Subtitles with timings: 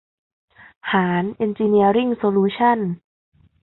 [0.91, 2.91] หาญ เอ็นจิเนียริ่ง โซลูชั่นส์